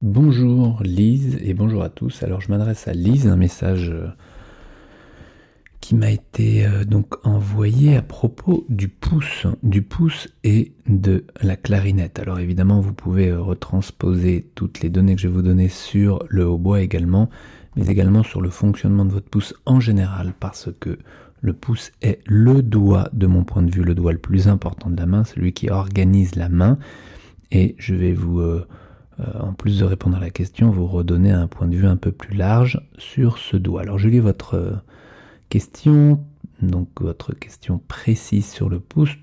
Bonjour 0.00 0.80
Lise 0.84 1.38
et 1.42 1.54
bonjour 1.54 1.82
à 1.82 1.88
tous. 1.88 2.22
Alors 2.22 2.40
je 2.40 2.50
m'adresse 2.50 2.86
à 2.86 2.92
Lise, 2.92 3.26
un 3.26 3.34
message 3.34 3.90
euh, 3.90 4.06
qui 5.80 5.96
m'a 5.96 6.12
été 6.12 6.64
euh, 6.64 6.84
donc 6.84 7.26
envoyé 7.26 7.96
à 7.96 8.02
propos 8.02 8.64
du 8.68 8.86
pouce, 8.86 9.48
du 9.64 9.82
pouce 9.82 10.28
et 10.44 10.72
de 10.86 11.24
la 11.42 11.56
clarinette. 11.56 12.20
Alors 12.20 12.38
évidemment 12.38 12.80
vous 12.80 12.92
pouvez 12.92 13.30
euh, 13.30 13.40
retransposer 13.40 14.48
toutes 14.54 14.82
les 14.82 14.88
données 14.88 15.16
que 15.16 15.20
je 15.20 15.26
vais 15.26 15.34
vous 15.34 15.42
donner 15.42 15.68
sur 15.68 16.22
le 16.28 16.46
hautbois 16.46 16.80
également, 16.80 17.28
mais 17.74 17.88
également 17.88 18.22
sur 18.22 18.40
le 18.40 18.50
fonctionnement 18.50 19.04
de 19.04 19.10
votre 19.10 19.28
pouce 19.28 19.52
en 19.66 19.80
général 19.80 20.32
parce 20.38 20.68
que 20.78 20.96
le 21.40 21.54
pouce 21.54 21.90
est 22.02 22.20
le 22.24 22.62
doigt 22.62 23.08
de 23.12 23.26
mon 23.26 23.42
point 23.42 23.62
de 23.62 23.70
vue, 23.72 23.82
le 23.82 23.96
doigt 23.96 24.12
le 24.12 24.18
plus 24.18 24.46
important 24.46 24.90
de 24.90 24.96
la 24.96 25.06
main, 25.06 25.24
celui 25.24 25.52
qui 25.52 25.70
organise 25.70 26.36
la 26.36 26.48
main 26.48 26.78
et 27.50 27.74
je 27.78 27.96
vais 27.96 28.12
vous 28.12 28.62
en 29.40 29.52
plus 29.52 29.78
de 29.78 29.84
répondre 29.84 30.16
à 30.16 30.20
la 30.20 30.30
question, 30.30 30.70
vous 30.70 30.86
redonnez 30.86 31.30
un 31.30 31.46
point 31.46 31.66
de 31.66 31.76
vue 31.76 31.86
un 31.86 31.96
peu 31.96 32.12
plus 32.12 32.36
large 32.36 32.80
sur 32.98 33.38
ce 33.38 33.56
doigt. 33.56 33.82
Alors 33.82 33.98
je 33.98 34.08
lis 34.08 34.20
votre 34.20 34.54
euh, 34.54 34.72
question, 35.48 36.24
donc 36.62 36.88
votre 37.00 37.32
question 37.32 37.80
précise 37.88 38.48
sur 38.48 38.68
le 38.68 38.80
pouce 38.80 39.16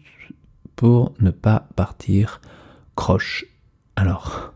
pour 0.75 1.13
ne 1.19 1.31
pas 1.31 1.67
partir 1.75 2.41
croche. 2.95 3.45
Alors, 3.95 4.53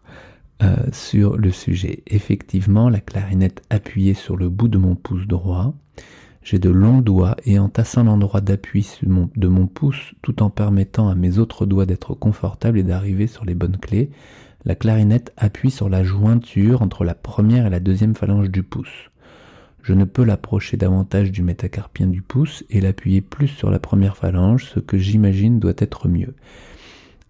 euh, 0.61 0.75
sur 0.91 1.37
le 1.37 1.51
sujet, 1.51 2.03
effectivement, 2.07 2.89
la 2.89 2.99
clarinette 2.99 3.61
appuyée 3.69 4.13
sur 4.13 4.35
le 4.35 4.49
bout 4.49 4.67
de 4.67 4.77
mon 4.77 4.95
pouce 4.95 5.25
droit, 5.25 5.73
j'ai 6.41 6.59
de 6.59 6.69
longs 6.69 7.01
doigts 7.01 7.35
et 7.45 7.59
en 7.59 7.69
tassant 7.69 8.03
l'endroit 8.03 8.41
d'appui 8.41 8.89
de 9.03 9.47
mon 9.47 9.67
pouce 9.67 10.13
tout 10.21 10.41
en 10.41 10.49
permettant 10.49 11.09
à 11.09 11.15
mes 11.15 11.37
autres 11.37 11.65
doigts 11.65 11.85
d'être 11.85 12.13
confortables 12.13 12.79
et 12.79 12.83
d'arriver 12.83 13.27
sur 13.27 13.45
les 13.45 13.55
bonnes 13.55 13.77
clés, 13.77 14.09
la 14.65 14.75
clarinette 14.75 15.33
appuie 15.37 15.71
sur 15.71 15.89
la 15.89 16.03
jointure 16.03 16.81
entre 16.81 17.03
la 17.03 17.15
première 17.15 17.65
et 17.65 17.69
la 17.69 17.79
deuxième 17.79 18.15
phalange 18.15 18.49
du 18.49 18.63
pouce. 18.63 19.09
Je 19.81 19.93
ne 19.93 20.03
peux 20.03 20.23
l'approcher 20.23 20.77
davantage 20.77 21.31
du 21.31 21.41
métacarpien 21.41 22.07
du 22.07 22.21
pouce 22.21 22.63
et 22.69 22.81
l'appuyer 22.81 23.21
plus 23.21 23.47
sur 23.47 23.71
la 23.71 23.79
première 23.79 24.17
phalange, 24.17 24.65
ce 24.65 24.79
que 24.79 24.97
j'imagine 24.97 25.59
doit 25.59 25.73
être 25.77 26.07
mieux. 26.07 26.35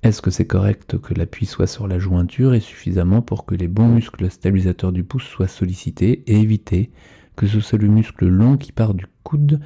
Est-ce 0.02 0.22
que 0.22 0.31
c'est 0.31 0.48
correct 0.48 0.98
que 0.98 1.14
l'appui 1.14 1.45
soit 1.45 1.67
sur 1.67 1.88
la 1.88 2.00
jointure 2.00 2.54
et 2.54 2.62
suffisamment 2.62 3.22
pour 3.22 3.45
que 3.45 3.54
les 3.54 3.67
bons 3.67 3.88
muscles 3.88 4.32
stabilisateurs 4.32 4.92
du 4.92 5.04
pouce 5.04 5.26
soient 5.26 5.48
sollicités 5.48 6.23
et 6.26 6.39
éviter 6.39 6.89
que 7.36 7.48
ce 7.48 7.59
soit 7.59 7.80
le 7.80 7.88
muscle 7.88 8.28
long 8.28 8.58
qui 8.58 8.72
part 8.72 8.94
du 8.94 9.06
coude 9.23 9.59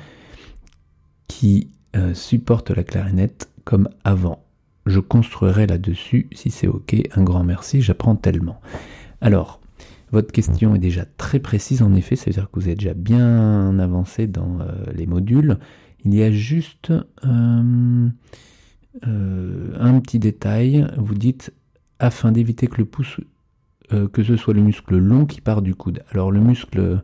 qui 1.28 1.70
euh, 1.96 2.14
supporte 2.14 2.72
la 2.72 2.84
clarinette 2.84 3.50
comme 3.64 3.90
avant? 4.04 4.43
Je 4.86 5.00
construirai 5.00 5.68
là-dessus 5.68 6.28
si 6.34 6.52
c'est 6.52 6.68
ok. 6.68 6.96
Un 7.16 7.24
grand 7.24 7.44
merci, 7.44 7.82
j'apprends 7.82 8.16
tellement. 8.16 8.60
Alors, 9.22 9.62
votre 10.12 10.32
question 10.32 10.76
est 10.76 10.80
déjà 10.80 11.06
très 11.18 11.40
précise 11.40 11.82
en 11.82 11.94
effet, 11.96 12.16
c'est-à-dire 12.16 12.50
que 12.52 12.60
vous 12.60 12.70
êtes 12.70 12.78
déjà 12.78 12.94
bien 12.94 13.80
avancé 13.80 14.28
dans 14.28 14.60
euh, 14.60 14.66
les 14.94 15.08
modules. 15.08 15.58
Il 16.06 16.14
y 16.14 16.22
a 16.22 16.32
juste 16.32 16.92
euh, 16.92 18.10
euh, 19.08 19.72
un 19.80 20.00
petit 20.00 20.20
détail. 20.20 20.86
Vous 20.98 21.16
dites 21.16 21.52
afin 21.98 22.32
d'éviter 22.32 22.68
que 22.68 22.78
le 22.78 22.86
pouce, 22.86 23.22
que 23.90 24.24
ce 24.24 24.36
soit 24.36 24.54
le 24.54 24.62
muscle 24.62 24.98
long 24.98 25.26
qui 25.26 25.40
part 25.40 25.62
du 25.62 25.74
coude. 25.74 26.04
Alors 26.12 26.32
le 26.32 26.42
muscle, 26.42 27.02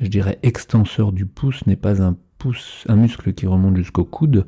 je 0.00 0.08
dirais 0.08 0.38
extenseur 0.42 1.12
du 1.12 1.26
pouce 1.26 1.66
n'est 1.66 1.76
pas 1.76 2.02
un 2.02 2.16
pouce, 2.38 2.84
un 2.88 2.96
muscle 2.96 3.32
qui 3.32 3.46
remonte 3.46 3.76
jusqu'au 3.76 4.04
coude 4.04 4.44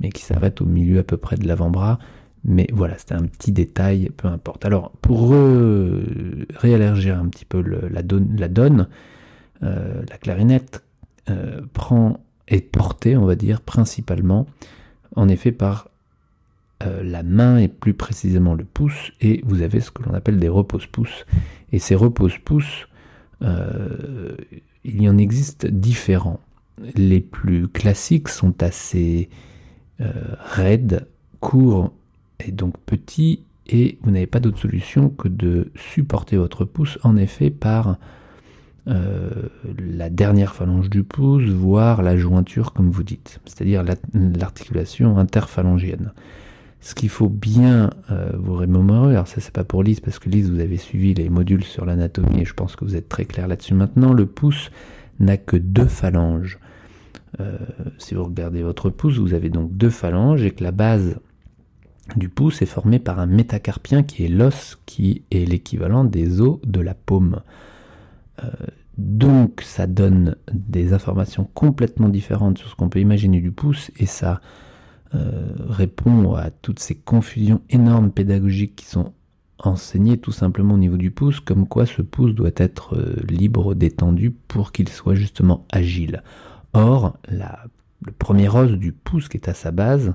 mais 0.00 0.10
qui 0.10 0.22
s'arrête 0.22 0.60
au 0.60 0.66
milieu 0.66 0.98
à 1.00 1.04
peu 1.04 1.16
près 1.16 1.36
de 1.36 1.46
l'avant-bras. 1.46 1.98
Mais 2.44 2.66
voilà, 2.72 2.98
c'était 2.98 3.14
un 3.14 3.24
petit 3.24 3.52
détail, 3.52 4.10
peu 4.16 4.28
importe. 4.28 4.66
Alors, 4.66 4.90
pour 5.00 5.30
réallergir 6.56 7.18
un 7.18 7.28
petit 7.28 7.46
peu 7.46 7.62
la, 7.62 8.02
donne, 8.02 8.88
euh, 9.62 10.02
la 10.08 10.18
clarinette 10.18 10.84
euh, 11.30 11.62
est 12.48 12.60
portée, 12.60 13.16
on 13.16 13.24
va 13.24 13.34
dire, 13.34 13.62
principalement, 13.62 14.46
en 15.16 15.28
effet, 15.28 15.52
par 15.52 15.88
euh, 16.82 17.02
la 17.02 17.22
main 17.22 17.56
et 17.56 17.68
plus 17.68 17.94
précisément 17.94 18.52
le 18.52 18.64
pouce, 18.64 19.12
et 19.22 19.40
vous 19.46 19.62
avez 19.62 19.80
ce 19.80 19.90
que 19.90 20.02
l'on 20.02 20.12
appelle 20.12 20.38
des 20.38 20.50
repose-pouces. 20.50 21.24
Et 21.72 21.78
ces 21.78 21.94
repose-pouces, 21.94 22.88
il 23.40 25.02
y 25.02 25.08
en 25.08 25.18
existe 25.18 25.66
différents. 25.66 26.40
Les 26.94 27.20
plus 27.20 27.68
classiques 27.68 28.28
sont 28.28 28.62
assez 28.62 29.28
raide, 30.00 31.06
court 31.40 31.92
et 32.40 32.52
donc 32.52 32.76
petit, 32.78 33.40
et 33.66 33.98
vous 34.02 34.10
n'avez 34.10 34.26
pas 34.26 34.40
d'autre 34.40 34.58
solution 34.58 35.08
que 35.08 35.28
de 35.28 35.70
supporter 35.74 36.36
votre 36.36 36.64
pouce 36.64 36.98
en 37.02 37.16
effet 37.16 37.50
par 37.50 37.96
euh, 38.86 39.30
la 39.78 40.10
dernière 40.10 40.54
phalange 40.54 40.90
du 40.90 41.02
pouce, 41.04 41.44
voire 41.44 42.02
la 42.02 42.16
jointure 42.16 42.74
comme 42.74 42.90
vous 42.90 43.02
dites, 43.02 43.40
c'est-à-dire 43.46 43.82
l'articulation 44.12 45.16
interphalangienne. 45.16 46.12
Ce 46.80 46.94
qu'il 46.94 47.08
faut 47.08 47.30
bien 47.30 47.88
euh, 48.10 48.32
vous 48.34 48.56
remémorer, 48.56 49.14
alors 49.14 49.26
ça 49.26 49.40
c'est 49.40 49.54
pas 49.54 49.64
pour 49.64 49.82
Lise 49.82 50.00
parce 50.00 50.18
que 50.18 50.28
Lise 50.28 50.50
vous 50.50 50.60
avez 50.60 50.76
suivi 50.76 51.14
les 51.14 51.30
modules 51.30 51.64
sur 51.64 51.86
l'anatomie 51.86 52.42
et 52.42 52.44
je 52.44 52.52
pense 52.52 52.76
que 52.76 52.84
vous 52.84 52.94
êtes 52.94 53.08
très 53.08 53.24
clair 53.24 53.48
là-dessus 53.48 53.72
maintenant, 53.72 54.12
le 54.12 54.26
pouce 54.26 54.70
n'a 55.18 55.38
que 55.38 55.56
deux 55.56 55.86
phalanges. 55.86 56.58
Euh, 57.40 57.58
si 57.98 58.14
vous 58.14 58.24
regardez 58.24 58.62
votre 58.62 58.90
pouce, 58.90 59.18
vous 59.18 59.34
avez 59.34 59.50
donc 59.50 59.72
deux 59.76 59.90
phalanges 59.90 60.42
et 60.42 60.50
que 60.50 60.62
la 60.62 60.72
base 60.72 61.18
du 62.16 62.28
pouce 62.28 62.62
est 62.62 62.66
formée 62.66 62.98
par 62.98 63.18
un 63.18 63.26
métacarpien 63.26 64.02
qui 64.02 64.24
est 64.24 64.28
l'os 64.28 64.78
qui 64.86 65.22
est 65.30 65.48
l'équivalent 65.48 66.04
des 66.04 66.40
os 66.40 66.58
de 66.64 66.80
la 66.80 66.94
paume. 66.94 67.40
Euh, 68.42 68.50
donc 68.98 69.62
ça 69.62 69.86
donne 69.86 70.36
des 70.52 70.92
informations 70.92 71.48
complètement 71.54 72.08
différentes 72.08 72.58
sur 72.58 72.68
ce 72.68 72.76
qu'on 72.76 72.88
peut 72.88 73.00
imaginer 73.00 73.40
du 73.40 73.50
pouce 73.50 73.90
et 73.96 74.06
ça 74.06 74.40
euh, 75.14 75.54
répond 75.58 76.34
à 76.34 76.50
toutes 76.50 76.78
ces 76.78 76.94
confusions 76.94 77.62
énormes 77.70 78.12
pédagogiques 78.12 78.76
qui 78.76 78.86
sont 78.86 79.12
enseignées 79.58 80.18
tout 80.18 80.32
simplement 80.32 80.74
au 80.74 80.78
niveau 80.78 80.96
du 80.96 81.10
pouce, 81.10 81.40
comme 81.40 81.66
quoi 81.66 81.86
ce 81.86 82.02
pouce 82.02 82.34
doit 82.34 82.50
être 82.56 82.98
libre, 83.26 83.74
détendu 83.74 84.30
pour 84.30 84.72
qu'il 84.72 84.88
soit 84.88 85.14
justement 85.14 85.64
agile. 85.72 86.22
Or, 86.74 87.16
le 87.28 88.12
premier 88.12 88.48
os 88.48 88.72
du 88.72 88.92
pouce 88.92 89.28
qui 89.28 89.36
est 89.36 89.48
à 89.48 89.54
sa 89.54 89.70
base 89.70 90.14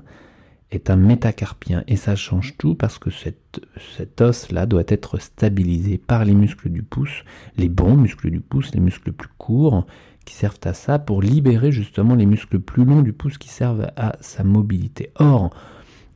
est 0.70 0.90
un 0.90 0.96
métacarpien 0.96 1.82
et 1.88 1.96
ça 1.96 2.14
change 2.14 2.56
tout 2.56 2.74
parce 2.74 2.98
que 2.98 3.10
cet 3.10 4.20
os-là 4.20 4.66
doit 4.66 4.84
être 4.86 5.18
stabilisé 5.18 5.98
par 5.98 6.24
les 6.24 6.34
muscles 6.34 6.68
du 6.68 6.82
pouce, 6.82 7.24
les 7.56 7.68
bons 7.68 7.96
muscles 7.96 8.30
du 8.30 8.40
pouce, 8.40 8.72
les 8.74 8.80
muscles 8.80 9.12
plus 9.12 9.30
courts 9.38 9.86
qui 10.24 10.34
servent 10.34 10.60
à 10.64 10.74
ça 10.74 10.98
pour 10.98 11.22
libérer 11.22 11.72
justement 11.72 12.14
les 12.14 12.26
muscles 12.26 12.60
plus 12.60 12.84
longs 12.84 13.02
du 13.02 13.12
pouce 13.12 13.38
qui 13.38 13.48
servent 13.48 13.90
à 13.96 14.16
sa 14.20 14.44
mobilité. 14.44 15.10
Or, 15.16 15.50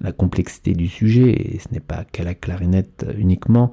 la 0.01 0.13
complexité 0.13 0.75
du 0.75 0.89
sujet, 0.89 1.31
et 1.31 1.59
ce 1.59 1.73
n'est 1.73 1.81
pas 1.81 2.05
qu'à 2.05 2.23
la 2.23 2.35
clarinette 2.35 3.07
uniquement, 3.17 3.73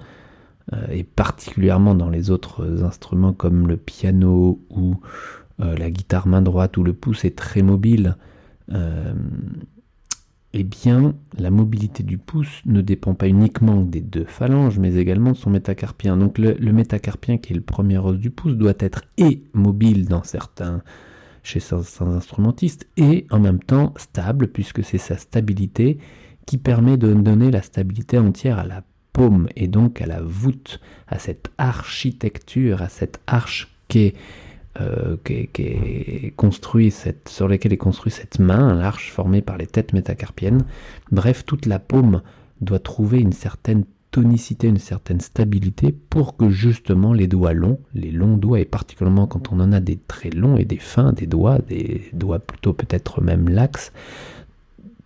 euh, 0.73 0.87
et 0.89 1.03
particulièrement 1.03 1.95
dans 1.95 2.09
les 2.09 2.31
autres 2.31 2.83
instruments 2.83 3.33
comme 3.33 3.67
le 3.67 3.77
piano 3.77 4.61
ou 4.69 4.95
euh, 5.61 5.75
la 5.75 5.89
guitare 5.91 6.27
main 6.27 6.41
droite 6.41 6.77
où 6.77 6.83
le 6.83 6.94
pouce 6.94 7.25
est 7.25 7.35
très 7.35 7.61
mobile, 7.61 8.16
euh, 8.72 9.13
eh 10.53 10.63
bien, 10.63 11.16
la 11.38 11.49
mobilité 11.49 12.03
du 12.03 12.17
pouce 12.17 12.61
ne 12.66 12.81
dépend 12.81 13.13
pas 13.13 13.27
uniquement 13.27 13.81
des 13.81 14.01
deux 14.01 14.25
phalanges, 14.25 14.79
mais 14.79 14.95
également 14.95 15.31
de 15.31 15.38
son 15.38 15.49
métacarpien. 15.49 16.17
Donc 16.17 16.38
le, 16.38 16.55
métacarpien, 16.73 17.38
qui 17.38 17.53
est 17.53 17.55
le 17.55 17.61
premier 17.61 17.97
os 17.99 18.17
du 18.17 18.31
pouce, 18.31 18.55
doit 18.55 18.73
être 18.79 19.03
et 19.17 19.44
mobile 19.53 20.07
dans 20.07 20.23
certains, 20.23 20.81
chez 21.44 21.61
certains 21.61 22.07
instrumentistes, 22.07 22.88
et 22.97 23.28
en 23.29 23.39
même 23.39 23.59
temps 23.59 23.93
stable, 23.95 24.49
puisque 24.49 24.83
c'est 24.83 24.97
sa 24.97 25.17
stabilité 25.17 25.99
qui 26.45 26.57
permet 26.57 26.97
de 26.97 27.13
donner 27.13 27.49
la 27.49 27.61
stabilité 27.61 28.17
entière 28.17 28.59
à 28.59 28.66
la 28.66 28.83
paume, 29.13 29.47
et 29.55 29.67
donc 29.67 30.01
à 30.01 30.05
la 30.05 30.22
voûte, 30.22 30.81
à 31.07 31.17
cette 31.17 31.51
architecture, 31.57 32.81
à 32.81 32.90
cette 32.90 33.22
arche 33.25 33.73
qui 33.87 33.99
est 33.99 34.16
euh, 34.79 35.18
est 35.29 36.34
construit 36.35 36.91
cette, 36.91 37.28
sur 37.28 37.47
lesquels 37.47 37.73
est 37.73 37.78
construite 37.78 38.14
cette 38.14 38.40
main, 38.40 38.73
l'arche 38.73 39.12
formée 39.12 39.41
par 39.41 39.58
les 39.58 39.68
têtes 39.68 39.94
métacarpiennes. 39.94 40.64
Bref, 41.12 41.46
toute 41.46 41.66
la 41.66 41.79
paume 41.79 42.22
doit 42.62 42.79
trouver 42.79 43.20
une 43.20 43.34
certaine 43.34 43.84
tonicité, 44.12 44.68
une 44.68 44.78
certaine 44.78 45.22
stabilité 45.22 45.91
pour 45.91 46.35
que 46.35 46.50
justement 46.50 47.14
les 47.14 47.28
doigts 47.28 47.53
longs, 47.53 47.79
les 47.94 48.12
longs 48.12 48.38
doigts, 48.38 48.59
et 48.59 48.66
particulièrement 48.66 49.26
quand 49.26 49.52
on 49.52 49.59
en 49.59 49.72
a 49.72 49.79
des 49.79 49.97
très 50.08 50.29
longs 50.29 50.58
et 50.58 50.66
des 50.66 50.78
fins, 50.78 51.14
des 51.14 51.28
doigts, 51.28 51.59
des 51.59 52.09
doigts 52.14 52.40
plutôt 52.40 52.73
peut-être 52.73 53.22
même 53.22 53.50
laxes, 53.50 53.91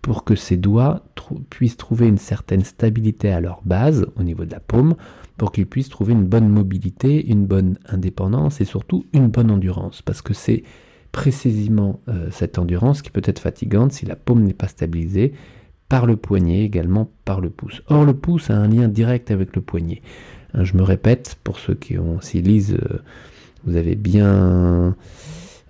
pour 0.05 0.23
que 0.23 0.35
ces 0.35 0.55
doigts 0.55 1.01
puissent 1.49 1.77
trouver 1.77 2.07
une 2.07 2.19
certaine 2.19 2.63
stabilité 2.63 3.31
à 3.31 3.41
leur 3.41 3.63
base 3.65 4.05
au 4.17 4.21
niveau 4.21 4.45
de 4.45 4.51
la 4.51 4.59
paume, 4.59 4.93
pour 5.35 5.51
qu'ils 5.51 5.65
puissent 5.65 5.89
trouver 5.89 6.13
une 6.13 6.25
bonne 6.25 6.47
mobilité, 6.47 7.25
une 7.25 7.47
bonne 7.47 7.79
indépendance 7.87 8.61
et 8.61 8.65
surtout 8.65 9.07
une 9.13 9.29
bonne 9.29 9.49
endurance. 9.49 10.03
Parce 10.03 10.21
que 10.21 10.35
c'est 10.35 10.61
précisément 11.11 12.01
euh, 12.07 12.27
cette 12.29 12.59
endurance 12.59 13.01
qui 13.01 13.09
peut 13.09 13.23
être 13.25 13.39
fatigante 13.39 13.93
si 13.93 14.05
la 14.05 14.15
paume 14.15 14.43
n'est 14.43 14.53
pas 14.53 14.67
stabilisée, 14.67 15.33
par 15.89 16.05
le 16.05 16.17
poignet, 16.17 16.63
également 16.63 17.09
par 17.25 17.41
le 17.41 17.49
pouce. 17.49 17.81
Or, 17.87 18.05
le 18.05 18.13
pouce 18.13 18.51
a 18.51 18.55
un 18.55 18.67
lien 18.67 18.87
direct 18.87 19.31
avec 19.31 19.55
le 19.55 19.63
poignet. 19.63 20.03
Hein, 20.53 20.65
je 20.65 20.77
me 20.77 20.83
répète, 20.83 21.39
pour 21.43 21.57
ceux 21.57 21.73
qui 21.73 21.97
ont, 21.97 22.21
s'y 22.21 22.43
lisent, 22.43 22.77
euh, 22.79 23.01
vous 23.63 23.75
avez 23.75 23.95
bien 23.95 24.95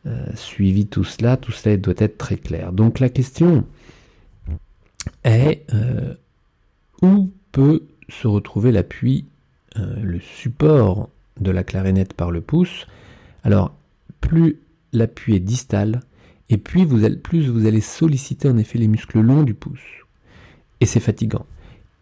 euh, 0.05 0.25
suivi 0.33 0.87
tout 0.87 1.05
cela, 1.05 1.37
tout 1.37 1.53
cela 1.53 1.77
doit 1.77 1.93
être 1.99 2.17
très 2.17 2.35
clair. 2.35 2.73
Donc 2.73 2.99
la 2.99 3.07
question 3.07 3.63
est 5.23 5.63
euh, 5.73 6.13
où 7.01 7.31
peut 7.51 7.83
se 8.09 8.27
retrouver 8.27 8.71
l'appui, 8.71 9.25
le 9.75 10.19
support 10.19 11.09
de 11.39 11.51
la 11.51 11.63
clarinette 11.63 12.13
par 12.13 12.31
le 12.31 12.39
pouce? 12.39 12.87
Alors, 13.43 13.75
plus 14.21 14.59
l'appui 14.93 15.35
est 15.35 15.39
distal, 15.39 16.01
et 16.49 16.57
puis 16.57 16.85
vous 16.85 17.09
plus 17.21 17.49
vous 17.49 17.65
allez 17.65 17.81
solliciter 17.81 18.47
en 18.47 18.57
effet 18.57 18.79
les 18.79 18.87
muscles 18.87 19.19
longs 19.19 19.43
du 19.43 19.53
pouce. 19.53 19.81
Et 20.79 20.85
c'est 20.85 20.99
fatigant. 20.99 21.45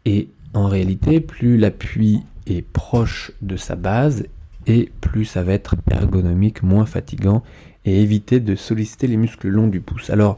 Et 0.06 0.30
en 0.54 0.68
réalité, 0.68 1.20
plus 1.20 1.58
l'appui 1.58 2.22
est 2.46 2.62
proche 2.62 3.32
de 3.42 3.58
sa 3.58 3.76
base, 3.76 4.26
et 4.68 4.92
plus 5.02 5.26
ça 5.26 5.44
va 5.44 5.54
être 5.54 5.76
ergonomique, 5.90 6.62
moins 6.62 6.86
fatigant, 6.86 7.44
et 7.86 8.02
éviter 8.02 8.40
de 8.40 8.56
solliciter 8.56 9.08
les 9.08 9.18
muscles 9.18 9.50
longs 9.50 9.68
du 9.68 9.82
pouce. 9.82 10.10
Alors, 10.10 10.36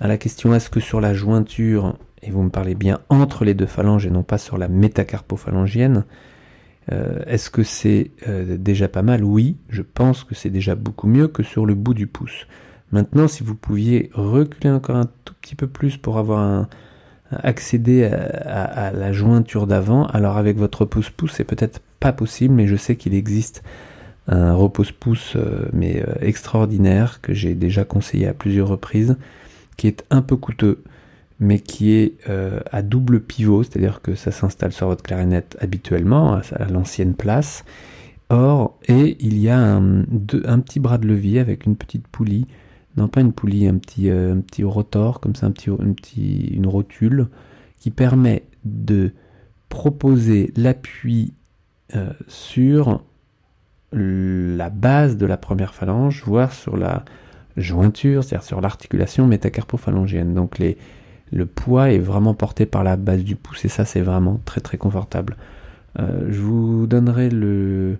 à 0.00 0.08
la 0.08 0.16
question 0.16 0.54
est-ce 0.54 0.70
que 0.70 0.80
sur 0.80 1.00
la 1.00 1.14
jointure, 1.14 1.96
et 2.22 2.30
vous 2.30 2.42
me 2.42 2.50
parlez 2.50 2.74
bien 2.74 3.00
entre 3.10 3.44
les 3.44 3.54
deux 3.54 3.66
phalanges 3.66 4.06
et 4.06 4.10
non 4.10 4.22
pas 4.22 4.38
sur 4.38 4.58
la 4.58 4.68
métacarpophalangienne, 4.68 6.04
euh, 6.90 7.20
est-ce 7.26 7.50
que 7.50 7.62
c'est 7.62 8.10
euh, 8.26 8.56
déjà 8.56 8.88
pas 8.88 9.02
mal? 9.02 9.22
Oui, 9.22 9.58
je 9.68 9.82
pense 9.82 10.24
que 10.24 10.34
c'est 10.34 10.50
déjà 10.50 10.74
beaucoup 10.74 11.06
mieux 11.06 11.28
que 11.28 11.42
sur 11.42 11.66
le 11.66 11.74
bout 11.74 11.94
du 11.94 12.06
pouce. 12.06 12.46
Maintenant, 12.92 13.28
si 13.28 13.44
vous 13.44 13.54
pouviez 13.54 14.10
reculer 14.14 14.70
encore 14.70 14.96
un 14.96 15.08
tout 15.24 15.34
petit 15.40 15.54
peu 15.54 15.68
plus 15.68 15.96
pour 15.96 16.18
avoir 16.18 16.40
un, 16.40 16.68
accéder 17.30 18.04
à, 18.04 18.90
la 18.90 19.12
jointure 19.12 19.68
d'avant, 19.68 20.06
alors 20.06 20.36
avec 20.36 20.56
votre 20.56 20.80
repose-pouce, 20.80 21.34
c'est 21.36 21.44
peut-être 21.44 21.80
pas 22.00 22.12
possible, 22.12 22.54
mais 22.54 22.66
je 22.66 22.74
sais 22.74 22.96
qu'il 22.96 23.14
existe 23.14 23.62
un 24.26 24.54
repose-pouce 24.54 25.34
euh, 25.36 25.68
mais 25.72 26.04
extraordinaire 26.20 27.20
que 27.20 27.32
j'ai 27.32 27.54
déjà 27.54 27.84
conseillé 27.84 28.26
à 28.26 28.34
plusieurs 28.34 28.66
reprises, 28.66 29.16
qui 29.80 29.86
est 29.86 30.04
un 30.10 30.20
peu 30.20 30.36
coûteux, 30.36 30.84
mais 31.38 31.58
qui 31.58 31.92
est 31.92 32.16
euh, 32.28 32.60
à 32.70 32.82
double 32.82 33.20
pivot, 33.20 33.62
c'est-à-dire 33.62 34.02
que 34.02 34.14
ça 34.14 34.30
s'installe 34.30 34.72
sur 34.72 34.88
votre 34.88 35.02
clarinette 35.02 35.56
habituellement, 35.58 36.34
à, 36.34 36.64
l'ancienne 36.66 37.14
place. 37.14 37.64
Or, 38.28 38.78
et 38.86 39.16
il 39.20 39.38
y 39.38 39.48
a 39.48 39.58
un, 39.58 40.02
un 40.02 40.58
petit 40.60 40.80
bras 40.80 40.98
de 40.98 41.06
levier 41.06 41.40
avec 41.40 41.64
une 41.64 41.76
petite 41.76 42.06
poulie 42.08 42.46
non 42.96 43.08
pas 43.08 43.20
une 43.20 43.32
poulie, 43.32 43.66
un 43.66 43.78
petit, 43.78 44.10
euh, 44.10 44.34
un 44.34 44.40
petit 44.40 44.64
rotor, 44.64 45.20
comme 45.20 45.34
ça, 45.34 45.46
un 45.46 45.52
petit, 45.52 45.70
une, 46.48 46.66
rotule, 46.66 47.28
qui 47.78 47.90
permet 47.90 48.44
de 48.64 49.12
proposer 49.68 50.52
l'appui 50.56 51.32
euh, 51.94 52.12
sur 52.28 53.02
la 53.92 54.70
base 54.70 55.16
de 55.16 55.26
la 55.26 55.36
première 55.36 55.74
phalange, 55.74 56.22
voire 56.24 56.52
sur 56.52 56.76
la 56.76 57.04
jointure, 57.60 58.24
c'est-à-dire 58.24 58.46
sur 58.46 58.60
l'articulation 58.60 59.26
métacarpophalangienne. 59.26 60.34
Donc 60.34 60.58
le 60.58 61.46
poids 61.46 61.90
est 61.90 61.98
vraiment 61.98 62.34
porté 62.34 62.66
par 62.66 62.84
la 62.84 62.96
base 62.96 63.24
du 63.24 63.36
pouce 63.36 63.64
et 63.64 63.68
ça 63.68 63.84
c'est 63.84 64.00
vraiment 64.00 64.40
très 64.44 64.60
très 64.60 64.78
confortable. 64.78 65.36
Euh, 65.98 66.26
je 66.30 66.40
vous 66.40 66.86
donnerai 66.86 67.30
le, 67.30 67.98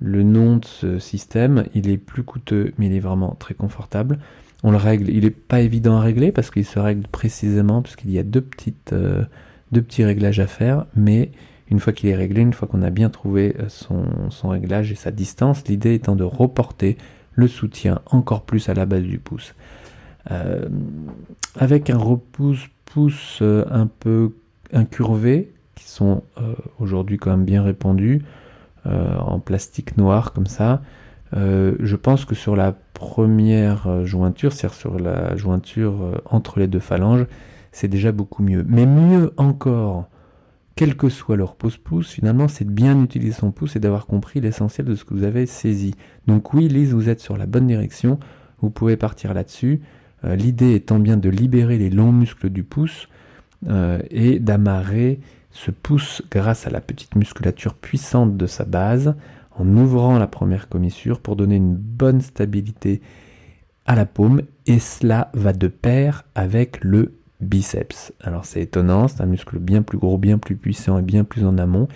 nom 0.00 0.56
de 0.56 0.64
ce 0.64 0.98
système. 0.98 1.64
Il 1.74 1.88
est 1.88 1.98
plus 1.98 2.22
coûteux, 2.22 2.72
mais 2.78 2.86
il 2.86 2.94
est 2.94 3.00
vraiment 3.00 3.36
très 3.38 3.54
confortable. 3.54 4.18
On 4.64 4.70
le 4.70 4.76
règle, 4.76 5.08
il 5.10 5.24
n'est 5.24 5.30
pas 5.30 5.60
évident 5.60 5.96
à 5.96 6.00
régler 6.00 6.32
parce 6.32 6.50
qu'il 6.50 6.64
se 6.64 6.78
règle 6.78 7.06
précisément, 7.08 7.82
puisqu'il 7.82 8.10
y 8.10 8.18
a 8.18 8.22
euh, 8.22 9.24
deux 9.72 9.82
petits 9.82 10.04
réglages 10.04 10.40
à 10.40 10.46
faire, 10.46 10.86
mais 10.94 11.32
une 11.68 11.80
fois 11.80 11.92
qu'il 11.92 12.10
est 12.10 12.14
réglé, 12.14 12.42
une 12.42 12.52
fois 12.52 12.68
qu'on 12.68 12.82
a 12.82 12.90
bien 12.90 13.10
trouvé 13.10 13.56
euh, 13.58 13.68
son, 13.68 14.48
réglage 14.48 14.92
et 14.92 14.94
sa 14.94 15.10
distance, 15.10 15.66
l'idée 15.68 15.94
étant 15.94 16.14
de 16.14 16.24
reporter 16.24 16.96
le 17.34 17.48
soutien 17.48 18.00
encore 18.06 18.42
plus 18.42 18.68
à 18.68 18.74
la 18.74 18.86
base 18.86 19.02
du 19.02 19.18
pouce. 19.18 19.54
Euh, 20.30 20.68
avec 21.56 21.90
un 21.90 21.98
repousse-pouce 21.98 23.42
un 23.42 23.86
peu 23.86 24.32
incurvé, 24.72 25.52
qui 25.74 25.88
sont 25.88 26.22
aujourd'hui 26.78 27.18
quand 27.18 27.30
même 27.30 27.44
bien 27.44 27.62
répandus, 27.62 28.22
euh, 28.84 29.16
en 29.16 29.38
plastique 29.38 29.96
noir 29.96 30.32
comme 30.32 30.48
ça. 30.48 30.82
Euh, 31.36 31.76
je 31.78 31.94
pense 31.94 32.24
que 32.24 32.34
sur 32.34 32.56
la 32.56 32.74
première 32.94 33.86
euh, 33.86 34.04
jointure, 34.04 34.52
c'est-à-dire 34.52 34.76
sur 34.76 34.98
la 34.98 35.36
jointure 35.36 36.20
entre 36.24 36.58
les 36.58 36.66
deux 36.66 36.80
phalanges, 36.80 37.26
c'est 37.70 37.86
déjà 37.86 38.10
beaucoup 38.10 38.42
mieux. 38.42 38.64
Mais 38.66 38.84
mieux 38.84 39.34
encore, 39.36 40.08
quel 40.74 40.96
que 40.96 41.08
soit 41.08 41.36
leur 41.36 41.54
pose-pouce, 41.56 42.10
finalement, 42.10 42.48
c'est 42.48 42.64
de 42.64 42.70
bien 42.70 43.02
utiliser 43.02 43.32
son 43.32 43.50
pouce 43.50 43.76
et 43.76 43.80
d'avoir 43.80 44.06
compris 44.06 44.40
l'essentiel 44.40 44.86
de 44.86 44.94
ce 44.94 45.04
que 45.04 45.14
vous 45.14 45.24
avez 45.24 45.46
saisi. 45.46 45.94
Donc 46.26 46.54
oui, 46.54 46.68
Lise, 46.68 46.94
vous 46.94 47.08
êtes 47.08 47.20
sur 47.20 47.36
la 47.36 47.46
bonne 47.46 47.66
direction, 47.66 48.18
vous 48.60 48.70
pouvez 48.70 48.96
partir 48.96 49.34
là-dessus. 49.34 49.80
L'idée 50.24 50.74
étant 50.74 50.98
bien 50.98 51.16
de 51.16 51.28
libérer 51.28 51.78
les 51.78 51.90
longs 51.90 52.12
muscles 52.12 52.48
du 52.48 52.62
pouce 52.62 53.08
et 54.10 54.38
d'amarrer 54.38 55.20
se 55.50 55.70
pousse 55.70 56.22
grâce 56.30 56.66
à 56.66 56.70
la 56.70 56.80
petite 56.80 57.16
musculature 57.16 57.74
puissante 57.74 58.36
de 58.36 58.46
sa 58.46 58.64
base 58.64 59.14
en 59.50 59.66
ouvrant 59.76 60.18
la 60.18 60.26
première 60.26 60.68
commissure 60.68 61.20
pour 61.20 61.36
donner 61.36 61.56
une 61.56 61.74
bonne 61.74 62.20
stabilité 62.20 63.02
à 63.84 63.94
la 63.94 64.06
paume 64.06 64.42
et 64.66 64.78
cela 64.78 65.30
va 65.34 65.52
de 65.52 65.68
pair 65.68 66.24
avec 66.34 66.82
le 66.82 67.14
biceps. 67.42 68.12
Alors 68.22 68.44
c'est 68.44 68.62
étonnant, 68.62 69.08
c'est 69.08 69.22
un 69.22 69.26
muscle 69.26 69.58
bien 69.58 69.82
plus 69.82 69.98
gros, 69.98 70.18
bien 70.18 70.38
plus 70.38 70.56
puissant 70.56 70.98
et 70.98 71.02
bien 71.02 71.24
plus 71.24 71.44
en 71.44 71.58
amont, 71.58 71.88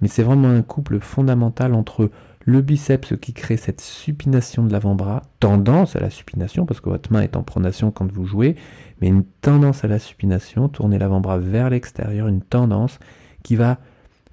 mais 0.00 0.08
c'est 0.08 0.22
vraiment 0.22 0.48
un 0.48 0.62
couple 0.62 1.00
fondamental 1.00 1.74
entre 1.74 2.10
le 2.46 2.60
biceps 2.60 3.14
qui 3.20 3.32
crée 3.32 3.56
cette 3.56 3.80
supination 3.80 4.64
de 4.64 4.72
l'avant-bras, 4.72 5.22
tendance 5.40 5.96
à 5.96 6.00
la 6.00 6.10
supination 6.10 6.66
parce 6.66 6.80
que 6.80 6.90
votre 6.90 7.12
main 7.12 7.22
est 7.22 7.36
en 7.36 7.42
pronation 7.42 7.90
quand 7.90 8.10
vous 8.10 8.26
jouez, 8.26 8.56
mais 9.00 9.08
une 9.08 9.24
tendance 9.24 9.84
à 9.84 9.88
la 9.88 9.98
supination, 9.98 10.68
tourner 10.68 10.98
l'avant-bras 10.98 11.38
vers 11.38 11.70
l'extérieur, 11.70 12.28
une 12.28 12.42
tendance 12.42 12.98
qui 13.42 13.56
va 13.56 13.78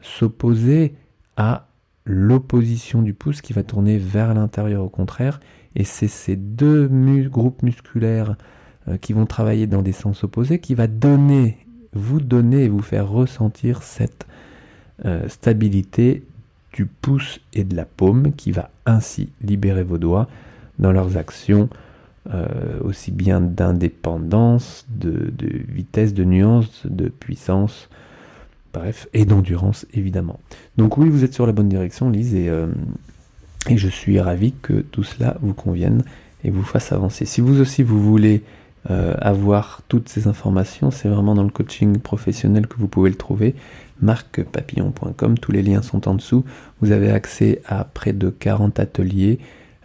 s'opposer 0.02 0.96
à 1.38 1.68
l'opposition 2.06 3.02
du 3.02 3.14
pouce 3.14 3.42
qui 3.42 3.54
va 3.54 3.64
tourner 3.64 3.98
vers 3.98 4.34
l'intérieur 4.34 4.84
au 4.84 4.90
contraire. 4.90 5.40
Et 5.76 5.84
c'est 5.84 6.08
ces 6.08 6.36
deux 6.36 6.90
groupes 7.30 7.64
musculaires 7.64 8.36
euh, 8.88 8.98
qui 8.98 9.14
vont 9.14 9.28
travailler 9.28 9.68
dans 9.68 9.84
des 9.84 9.92
sens 9.92 10.24
opposés 10.24 10.58
qui 10.58 10.74
va 10.74 10.88
donner, 10.88 11.60
vous 11.94 12.20
donner 12.20 12.64
et 12.64 12.68
vous 12.68 12.82
faire 12.82 13.08
ressentir 13.08 13.84
cette 13.84 14.26
euh, 15.06 15.30
stabilité 15.30 16.24
du 16.74 16.88
pouce 16.88 17.40
et 17.54 17.64
de 17.64 17.76
la 17.76 17.86
paume 17.86 18.34
qui 18.34 18.52
va 18.52 18.72
ainsi 18.88 19.30
libérer 19.44 19.84
vos 19.84 20.00
doigts 20.00 20.28
dans 20.80 20.92
leurs 20.92 21.16
actions 21.16 21.70
euh, 22.34 22.48
aussi 22.82 23.12
bien 23.12 23.40
d'indépendance, 23.40 24.88
de, 24.90 25.32
vitesse, 25.68 26.16
de 26.16 26.24
nuance, 26.24 26.82
de 26.86 27.08
puissance, 27.10 27.88
bref, 28.74 29.08
et 29.14 29.26
d'endurance 29.26 29.86
évidemment. 29.94 30.40
Donc 30.78 30.98
oui, 30.98 31.08
vous 31.08 31.24
êtes 31.24 31.36
sur 31.36 31.46
la 31.46 31.54
bonne 31.54 31.70
direction, 31.70 32.10
Lise, 32.10 32.34
et, 32.34 32.50
et 33.70 33.78
je 33.78 33.88
suis 33.90 34.20
ravi 34.20 34.54
que 34.54 34.82
tout 34.82 35.04
cela 35.04 35.38
vous 35.42 35.54
convienne 35.54 36.04
et 36.44 36.50
vous 36.50 36.64
fasse 36.64 36.92
avancer. 36.92 37.26
Si 37.26 37.42
vous 37.42 37.62
aussi 37.62 37.84
vous 37.84 38.02
voulez 38.02 38.44
euh, 38.90 39.14
avoir 39.20 39.82
toutes 39.88 40.10
ces 40.10 40.28
informations, 40.28 40.90
c'est 40.90 41.08
vraiment 41.08 41.36
dans 41.36 41.44
le 41.44 41.52
coaching 41.52 42.00
professionnel 42.00 42.66
que 42.66 42.78
vous 42.78 42.88
pouvez 42.88 43.12
le 43.12 43.16
trouver. 43.16 43.54
marquepapillon.com, 44.02 45.38
tous 45.38 45.52
les 45.52 45.62
liens 45.62 45.84
sont 45.84 46.08
en 46.08 46.16
dessous. 46.16 46.44
Vous 46.82 46.92
avez 46.92 47.12
accès 47.12 47.62
à 47.68 47.84
près 47.84 48.12
de 48.12 48.30
40 48.32 48.80
ateliers 48.80 49.40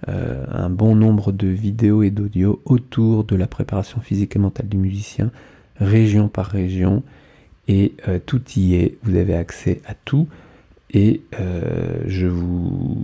euh, 0.08 0.46
un 0.50 0.70
bon 0.70 0.94
nombre 0.96 1.30
de 1.30 1.46
vidéos 1.46 2.02
et 2.02 2.10
d'audio 2.10 2.62
autour 2.64 3.24
de 3.24 3.36
la 3.36 3.46
préparation 3.46 4.00
physique 4.00 4.36
et 4.36 4.38
mentale 4.38 4.68
du 4.68 4.78
musicien, 4.78 5.30
région 5.78 6.28
par 6.28 6.46
région, 6.46 7.02
et 7.68 7.94
euh, 8.08 8.18
tout 8.24 8.40
y 8.56 8.76
est, 8.76 8.96
vous 9.02 9.16
avez 9.16 9.34
accès 9.34 9.82
à 9.86 9.92
tout, 9.92 10.26
et 10.92 11.20
je 12.06 12.26
vous 12.26 12.96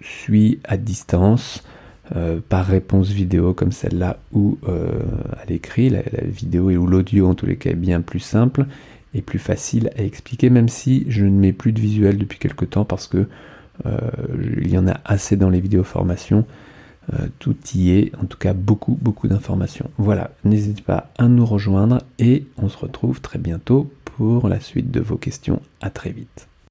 suis 0.00 0.60
à 0.62 0.76
distance 0.76 1.64
par 2.48 2.66
réponse 2.66 3.08
vidéo 3.08 3.54
comme 3.54 3.72
celle-là 3.72 4.18
ou 4.32 4.58
à 4.66 5.44
l'écrit, 5.48 5.88
la, 5.88 6.02
vidéo 6.22 6.70
et 6.70 6.74
l'audio 6.74 7.26
en 7.26 7.34
tous 7.34 7.46
les 7.46 7.56
cas 7.56 7.70
est 7.70 7.74
bien 7.74 8.00
plus 8.02 8.20
simple 8.20 8.66
et 9.14 9.22
plus 9.22 9.38
facile 9.38 9.90
à 9.96 10.02
expliquer, 10.02 10.50
même 10.50 10.68
si 10.68 11.06
je 11.08 11.24
ne 11.24 11.30
mets 11.30 11.52
plus 11.52 11.72
de 11.72 11.80
visuel 11.80 12.18
depuis 12.18 12.38
quelque 12.38 12.64
temps 12.64 12.84
parce 12.84 13.06
que 13.06 13.26
euh, 13.86 13.98
il 14.60 14.70
y 14.70 14.78
en 14.78 14.86
a 14.86 15.00
assez 15.04 15.36
dans 15.36 15.50
les 15.50 15.60
vidéos 15.60 15.84
formations. 15.84 16.44
Euh, 17.12 17.26
tout 17.38 17.56
y 17.74 17.90
est, 17.90 18.12
en 18.20 18.24
tout 18.24 18.38
cas 18.38 18.54
beaucoup, 18.54 18.98
beaucoup 19.00 19.28
d'informations. 19.28 19.90
Voilà, 19.98 20.30
n'hésitez 20.44 20.82
pas 20.82 21.10
à 21.18 21.28
nous 21.28 21.44
rejoindre 21.44 21.98
et 22.18 22.46
on 22.56 22.68
se 22.68 22.78
retrouve 22.78 23.20
très 23.20 23.38
bientôt 23.38 23.92
pour 24.04 24.48
la 24.48 24.60
suite 24.60 24.90
de 24.90 25.00
vos 25.00 25.16
questions. 25.16 25.60
À 25.80 25.90
très 25.90 26.10
vite. 26.10 26.48